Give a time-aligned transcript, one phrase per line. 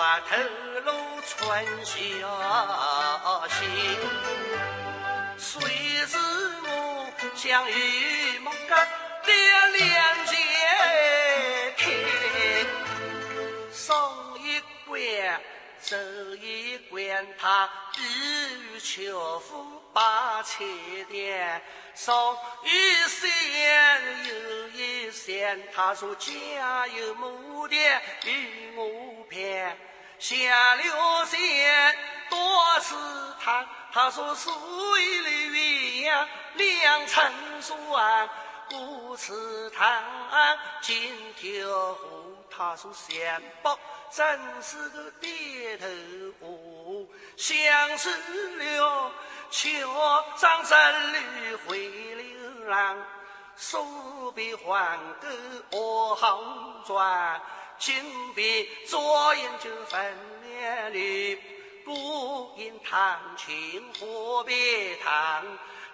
[0.00, 0.36] 透
[0.84, 0.88] 露
[1.26, 1.36] 春
[1.84, 1.94] 宵
[3.48, 3.58] 心，
[5.36, 5.50] 谁
[6.06, 6.16] 是
[6.62, 6.66] 我
[7.36, 8.88] 将与孟干
[9.24, 9.30] 的
[9.76, 10.32] 两结
[11.76, 11.84] 开，
[13.70, 13.94] 送
[14.38, 14.98] 一关
[15.90, 15.96] 走
[16.36, 17.68] 一关，他
[17.98, 20.64] 欲求富把钱
[21.06, 21.60] 点，
[21.96, 27.74] 送一山又一山，他说家有母的
[28.24, 29.76] 与我偏。
[30.20, 31.96] 下了山
[32.28, 32.94] 多吃
[33.42, 38.28] 汤，他说水里鸳鸯两成双，
[38.68, 39.32] 不吃
[39.70, 40.04] 汤
[40.82, 41.98] 金条河，
[42.48, 43.76] 他说相伯
[44.12, 45.86] 真是个低头
[46.40, 47.06] 货，
[47.36, 48.10] 相思
[48.56, 49.12] 了
[49.50, 49.82] 却
[50.36, 52.98] 张真侣回流浪，
[53.56, 55.28] 手边还个
[55.70, 56.42] 我好
[56.86, 57.40] 转。
[57.78, 57.94] 金
[58.34, 61.40] 笔左眼就分两缕，
[61.84, 65.44] 不因弹琴何必弹？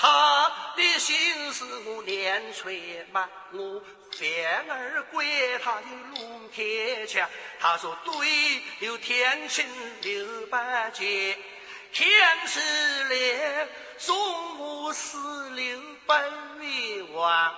[0.00, 3.82] 他的心思我念吹满，我
[4.12, 5.24] 反而怪
[5.58, 7.28] 他的龙天强。
[7.58, 9.66] 他说对，有天晴
[10.02, 11.36] 六百劫，
[11.92, 12.08] 天
[12.46, 12.60] 时
[13.08, 14.16] 来送
[14.60, 16.22] 我四六百
[17.14, 17.52] 万。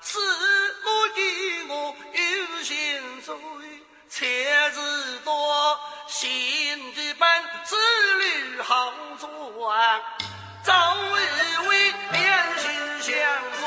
[0.00, 0.18] 是
[0.84, 1.22] 我给
[1.68, 3.34] 我有心罪，
[4.08, 7.28] 才知道心的本
[7.66, 7.74] 是
[8.18, 10.00] 绿好转，
[10.62, 12.70] 早以为两心
[13.00, 13.59] 相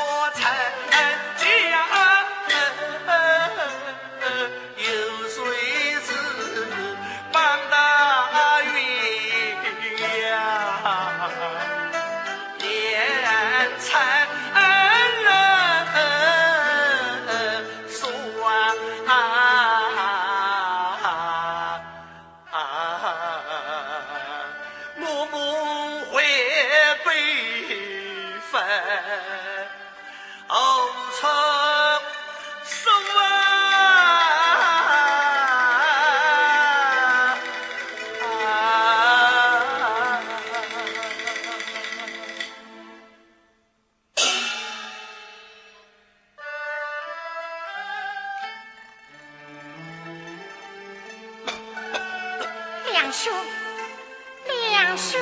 [54.94, 55.20] 梁兄，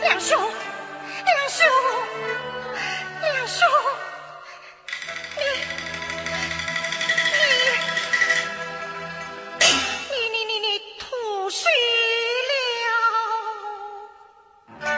[0.00, 0.40] 梁兄，
[3.20, 3.68] 梁，兄，
[5.36, 5.42] 你
[10.08, 10.66] 你你你你你
[10.98, 11.70] 吐水
[14.80, 14.88] 了，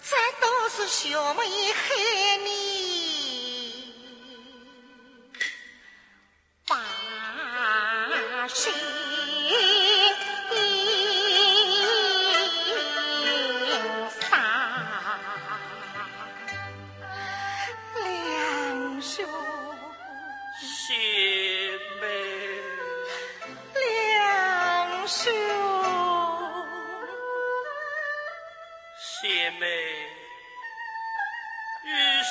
[0.00, 1.42] 这都是小妹
[1.72, 1.82] 害
[2.44, 2.73] 你。
[8.54, 8.72] 心
[14.20, 14.30] 丧，
[17.96, 19.26] 两兄
[22.00, 22.04] 妹，
[23.74, 25.20] 两兄
[29.58, 29.64] 妹，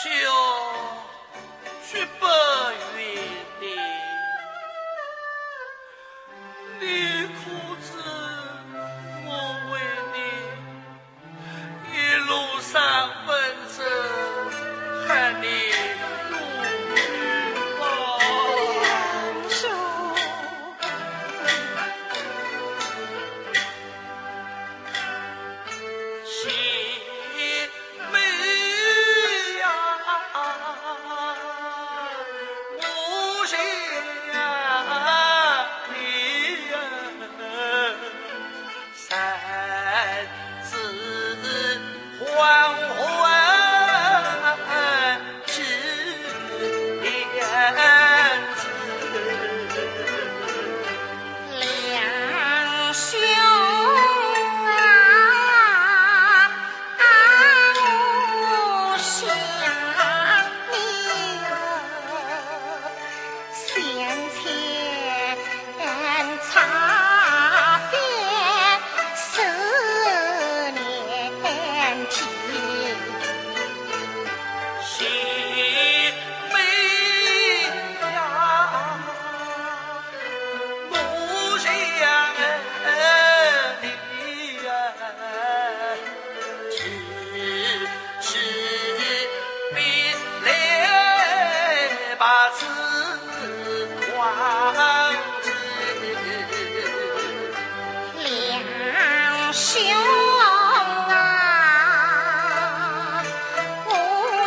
[0.01, 0.32] 秀。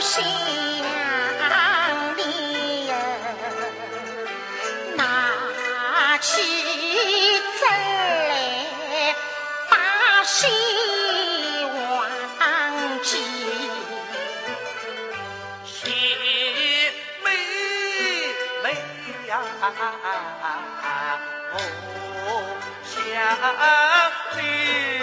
[0.07, 0.87] 心里呀，
[4.95, 6.31] 拿起
[7.61, 7.69] 针
[8.29, 8.33] 来
[9.69, 9.75] 把
[10.23, 10.49] 心
[12.39, 12.41] 忘
[13.03, 13.11] 记。
[15.65, 15.91] 姐
[17.25, 17.27] 妹
[18.63, 18.65] 妹
[19.27, 19.31] 呀，
[21.53, 21.55] 我
[22.85, 22.95] 想
[24.37, 24.96] 你。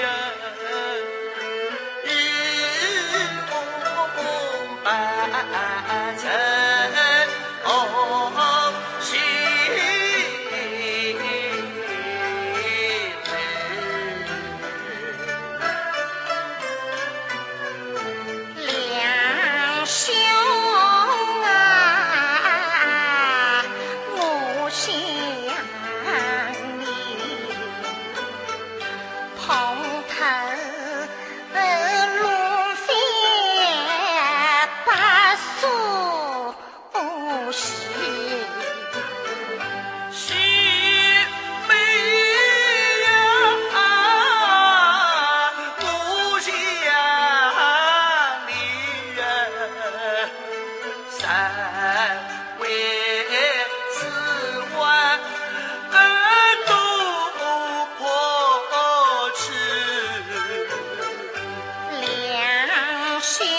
[63.24, 63.53] she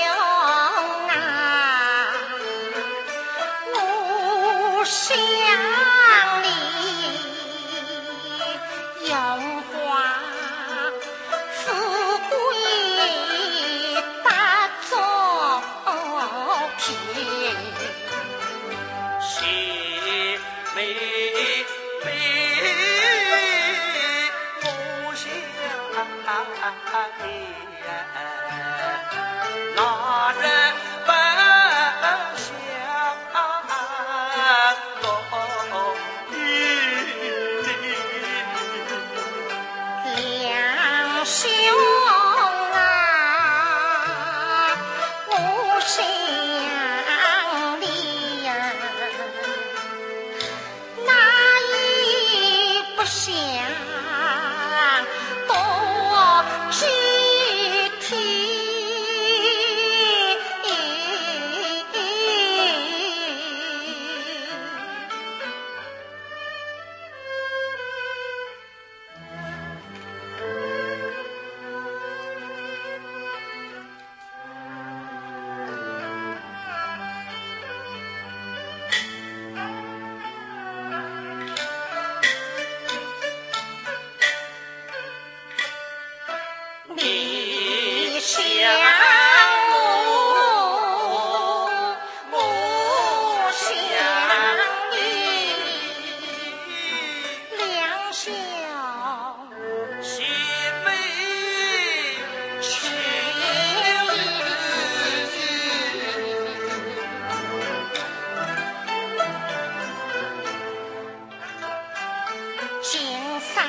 [112.84, 113.00] 请
[113.40, 113.64] 三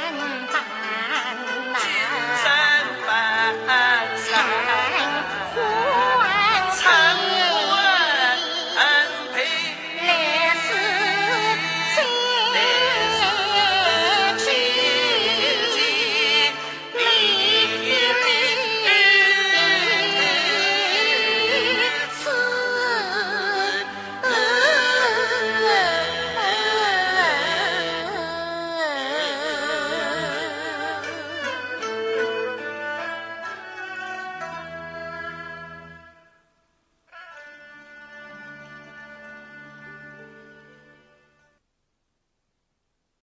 [0.51, 1.24] 拜。